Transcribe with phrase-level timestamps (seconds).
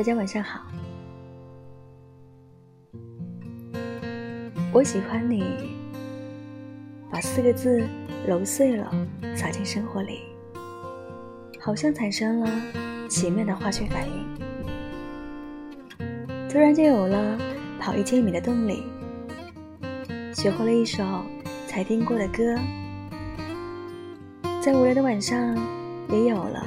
[0.00, 0.62] 大家晚上好。
[4.72, 5.44] 我喜欢你，
[7.10, 7.86] 把四个字
[8.26, 8.90] 揉碎了
[9.36, 10.20] 撒进生活里，
[11.60, 12.50] 好像产生了
[13.10, 14.26] 奇妙的化学反应，
[16.48, 17.38] 突然就有了
[17.78, 18.82] 跑一千米的动力，
[20.32, 21.04] 学会了一首
[21.66, 22.58] 才听过的歌，
[24.62, 25.54] 在无聊的晚上
[26.08, 26.66] 也有了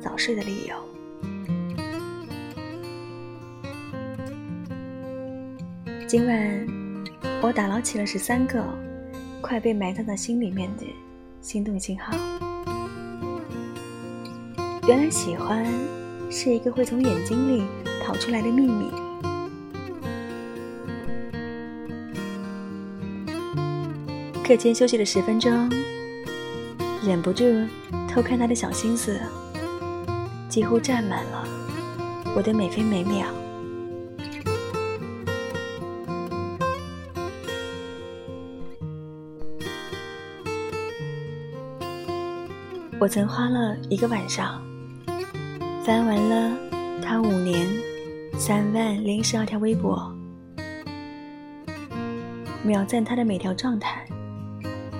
[0.00, 0.85] 早睡的理由。
[6.08, 6.66] 今晚，
[7.42, 8.62] 我打捞起了十三个
[9.40, 10.86] 快被埋葬在心里面的
[11.40, 12.16] 心动信号。
[14.86, 15.66] 原来喜欢
[16.30, 17.64] 是一个会从眼睛里
[18.04, 18.88] 跑出来的秘密。
[24.44, 25.68] 课间休息了十分钟，
[27.04, 27.44] 忍不住
[28.08, 29.20] 偷看他的小心思，
[30.48, 31.44] 几乎占满了
[32.36, 33.26] 我的每分每秒。
[42.98, 44.60] 我曾花了一个晚上，
[45.84, 46.56] 翻完了
[47.02, 47.68] 他五年
[48.38, 50.10] 三万零十二条微博，
[52.64, 54.02] 秒赞他的每条状态，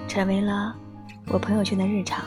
[0.07, 0.77] 成为了
[1.29, 2.23] 我朋友圈的日常。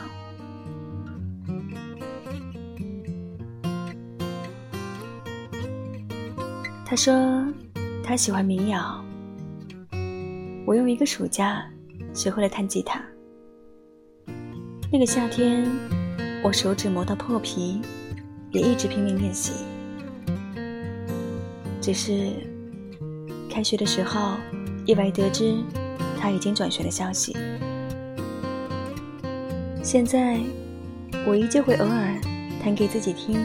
[6.84, 7.46] 他说
[8.02, 9.02] 他喜欢民谣，
[10.66, 11.64] 我用一个暑假
[12.12, 13.00] 学会了弹吉他。
[14.92, 15.64] 那个夏天，
[16.42, 17.80] 我手指磨到破皮，
[18.50, 19.52] 也一直拼命练习。
[21.80, 22.32] 只是
[23.48, 24.36] 开学的时候，
[24.84, 25.54] 意外得知
[26.18, 27.36] 他已经转学的消息。
[29.80, 30.40] 现在，
[31.24, 32.20] 我依旧会偶尔
[32.60, 33.38] 弹给自己听，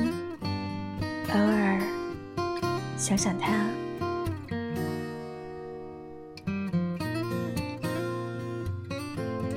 [1.32, 1.80] 偶尔
[2.98, 3.70] 想想他。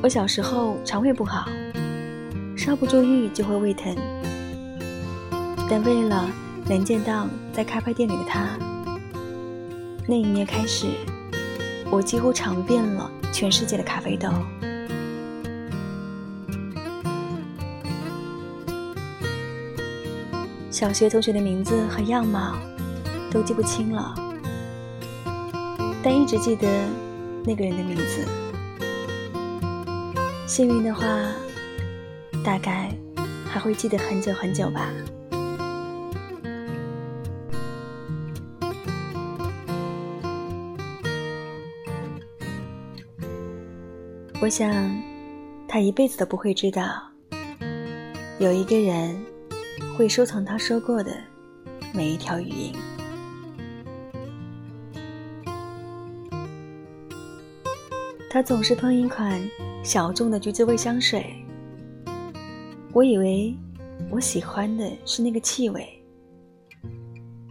[0.02, 1.48] 我小时候肠胃不好。
[2.68, 3.96] 稍不注意就会胃疼，
[5.70, 6.28] 但为了
[6.66, 8.58] 能见到在咖啡店里的他，
[10.06, 10.86] 那一年开始，
[11.90, 14.28] 我几乎尝遍了全世界的咖啡豆。
[20.70, 22.54] 小学同学的名字和样貌
[23.30, 24.14] 都记不清了，
[26.02, 26.68] 但一直记得
[27.46, 28.28] 那个人的名字。
[30.46, 31.06] 幸运的话。
[32.44, 32.90] 大概
[33.46, 34.90] 还会记得很久很久吧。
[44.40, 44.72] 我想，
[45.66, 47.02] 他一辈子都不会知道，
[48.38, 49.20] 有一个人
[49.96, 51.12] 会收藏他说过的
[51.92, 52.72] 每一条语音。
[58.30, 59.40] 他总是喷一款
[59.82, 61.44] 小众的橘子味香水。
[62.98, 63.56] 我以为
[64.10, 65.88] 我喜欢的是那个气味，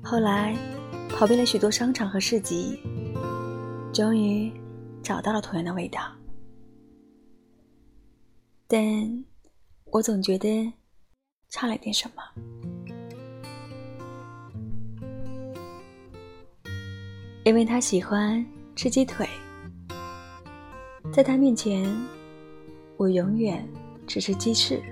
[0.04, 0.54] 后来
[1.08, 2.78] 跑遍了许多商场和市集，
[3.94, 4.52] 终于
[5.02, 6.02] 找到了同样的味道，
[8.68, 9.24] 但
[9.86, 10.70] 我总觉得
[11.48, 12.22] 差了点什么，
[17.46, 19.26] 因为他喜欢吃鸡腿，
[21.14, 21.90] 在他面前，
[22.98, 23.66] 我永远
[24.06, 24.84] 只是鸡翅。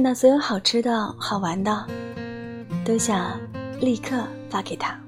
[0.00, 1.86] 看到所有好吃的好玩的，
[2.86, 3.38] 都想
[3.82, 4.98] 立刻发给他。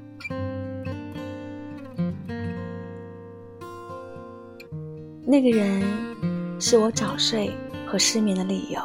[5.24, 5.82] 那个人
[6.60, 7.56] 是我早睡
[7.86, 8.78] 和失眠的理由。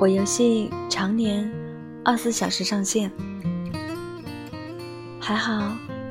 [0.00, 1.48] 我游戏常年
[2.04, 3.08] 二十四小时上线，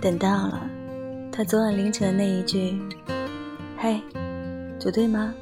[0.02, 0.66] 等到了，
[1.30, 2.80] 他昨晚凌晨的那一句
[3.78, 4.02] ：“嘿，
[4.80, 5.34] 组队吗？”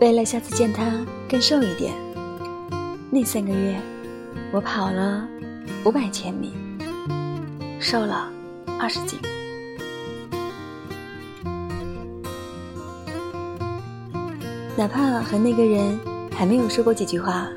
[0.00, 0.90] 为了下次见他
[1.28, 1.94] 更瘦一点，
[3.10, 3.80] 那三个月
[4.52, 5.24] 我跑了
[5.84, 6.52] 五百千米，
[7.78, 8.28] 瘦了
[8.80, 9.20] 二十斤。
[14.76, 16.11] 哪怕和那个人。
[16.36, 17.48] 还没有说过几句话，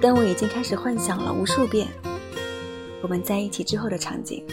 [0.00, 1.86] 但我已经开始幻想了无数遍
[3.00, 4.44] 我们在一起之后的场景。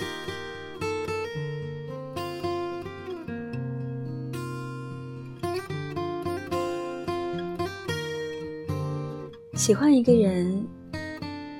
[9.55, 10.67] 喜欢一个人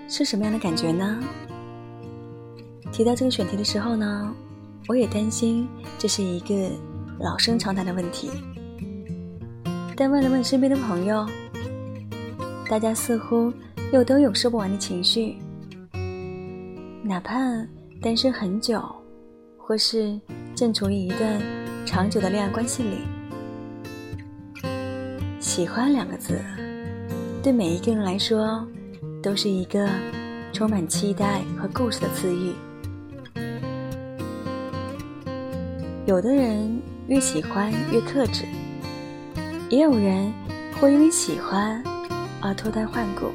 [0.08, 1.20] 是什么样的感觉呢？
[2.92, 4.32] 提到这个选题的时候呢，
[4.88, 5.68] 我也担心
[5.98, 6.70] 这是一个
[7.20, 8.30] 老生常谈的问题。
[9.98, 11.26] 但问了问身边的朋友，
[12.68, 13.54] 大家似乎
[13.94, 15.38] 又都有说不完的情绪。
[17.04, 17.38] 哪怕
[18.02, 18.84] 单身很久，
[19.58, 20.20] 或是
[20.56, 21.40] 正处于一段
[21.86, 22.98] 长久的恋爱关系里，
[25.40, 26.42] 喜欢两个字，
[27.44, 28.68] 对每一个人来说，
[29.22, 29.88] 都是一个
[30.52, 32.54] 充满期待和故事的词语。
[36.08, 38.44] 有的人越喜欢越克制。
[39.68, 40.32] 也有人
[40.80, 41.84] 会因为喜欢
[42.46, 43.32] 而脱胎换骨。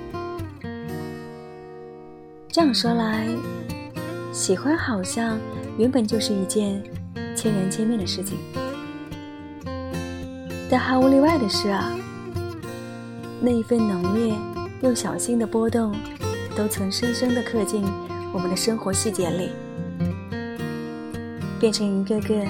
[2.48, 3.26] 这样说来，
[4.32, 5.38] 喜欢好像
[5.76, 6.82] 原本就是一件
[7.36, 8.38] 千人千面的事情。
[10.70, 11.92] 但毫无例外的是啊，
[13.40, 14.32] 那一份浓烈
[14.82, 15.92] 又小心的波动，
[16.54, 17.84] 都曾深深的刻进
[18.32, 19.50] 我们的生活细节里，
[21.58, 22.46] 变成一个个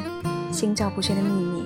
[0.53, 1.60] 心照不宣的秘密。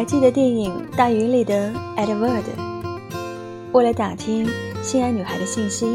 [0.00, 2.42] 还记得电影《大鱼》里的 Edward，
[3.72, 4.48] 为了打听
[4.82, 5.86] 心爱女孩的信息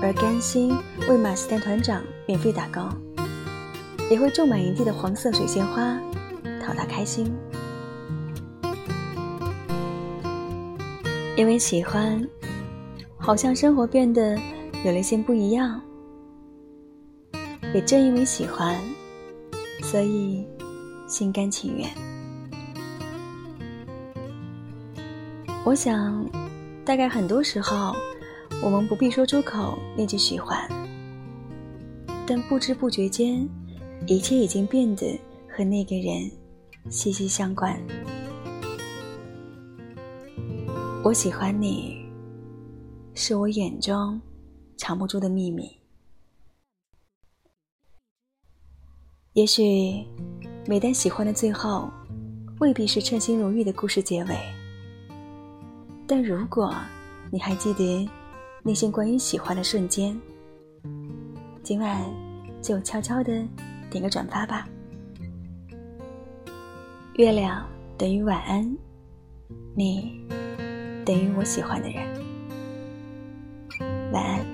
[0.00, 0.74] 而甘心
[1.06, 2.82] 为马斯丹团长免费打工，
[4.10, 6.00] 也会种满一地的黄色水仙花
[6.64, 7.30] 讨她开心。
[11.36, 12.26] 因为喜欢，
[13.18, 14.34] 好像生活变得
[14.82, 15.78] 有了些不一样；
[17.74, 18.74] 也正因为喜欢，
[19.82, 20.42] 所以
[21.06, 22.11] 心甘情愿。
[25.64, 26.28] 我想，
[26.84, 27.94] 大概很多时候，
[28.60, 30.68] 我们不必说出口那句喜欢，
[32.26, 33.48] 但不知不觉间，
[34.08, 35.18] 一切已经变得
[35.48, 36.28] 和那个人
[36.90, 37.80] 息息相关。
[41.04, 42.06] 我喜欢你，
[43.14, 44.20] 是我眼中
[44.76, 45.70] 藏不住的秘密。
[49.34, 50.04] 也许，
[50.66, 51.88] 每当喜欢的最后，
[52.58, 54.36] 未必是称心如意的故事结尾。
[56.14, 56.74] 但如果
[57.30, 58.06] 你还记得
[58.62, 60.14] 那些关于喜欢的瞬间，
[61.62, 62.04] 今晚
[62.60, 63.32] 就悄悄的
[63.90, 64.68] 点个转发吧。
[67.14, 67.66] 月亮
[67.96, 68.76] 等于晚安，
[69.74, 70.22] 你
[71.02, 72.06] 等于我喜欢的人。
[74.12, 74.51] 晚安。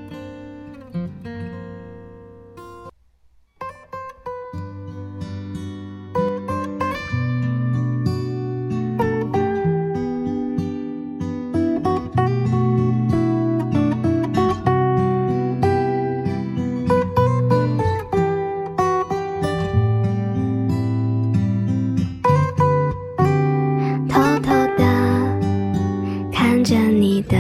[27.18, 27.36] 你的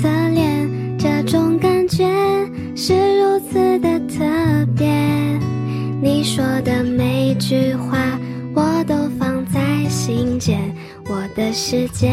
[0.00, 2.06] 侧脸，这种感觉
[2.74, 4.24] 是如此的特
[4.74, 4.88] 别。
[6.00, 8.18] 你说的每句话
[8.54, 10.58] 我都放在心间，
[11.10, 12.08] 我的世界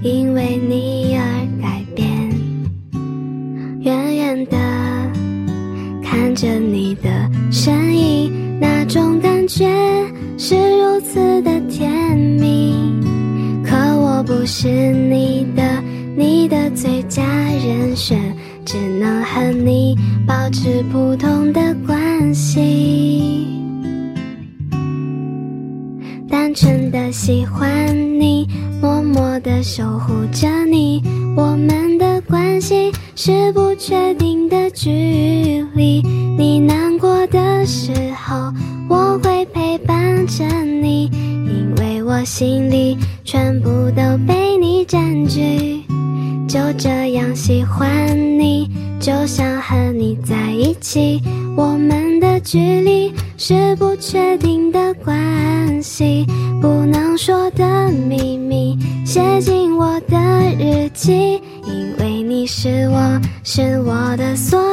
[0.00, 2.08] 因为你而改变。
[3.80, 4.56] 远远的
[6.00, 9.66] 看着你的身影，那种感觉
[10.38, 12.76] 是如此的甜蜜。
[13.64, 15.69] 可我不是你的。
[16.16, 18.18] 你的最佳人选，
[18.64, 23.46] 只能和你保持普通的关系，
[26.28, 28.48] 单纯的喜欢你。
[28.82, 31.02] 默默的守护着你，
[31.36, 36.00] 我们的关系是不确定的距离。
[36.38, 38.50] 你难过的时候，
[38.88, 41.10] 我会陪伴着你，
[41.44, 45.79] 因为我心里全部都被你占据。
[46.50, 47.88] 就这样喜欢
[48.36, 51.22] 你，就想和你在一起。
[51.56, 56.26] 我们的距离是不确定的关系，
[56.60, 58.76] 不能说的秘密，
[59.06, 60.18] 写进我的
[60.58, 61.40] 日记。
[61.64, 64.69] 因为你是我，是我的所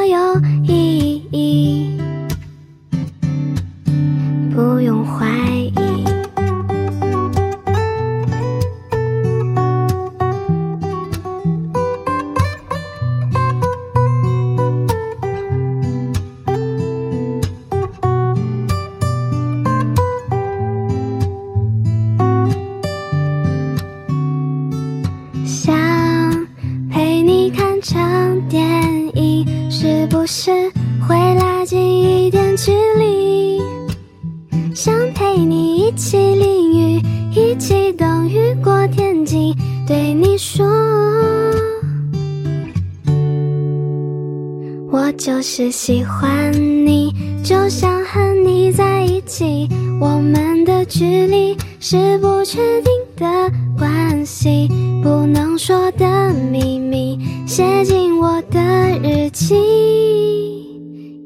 [45.60, 47.12] 是喜欢你，
[47.44, 49.68] 就想和你在一起。
[50.00, 54.70] 我们的距离是不确定的关系，
[55.02, 58.62] 不能说的秘密，写进我的
[59.02, 59.56] 日记。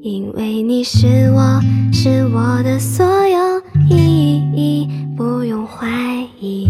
[0.02, 1.60] 因为你是我，
[1.92, 5.90] 是我的所有意义，不用怀
[6.40, 6.70] 疑。